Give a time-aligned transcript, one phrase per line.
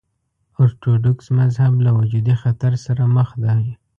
[0.61, 3.61] ارتوډوکس مذهب له وجودي خطر سره مخ دی.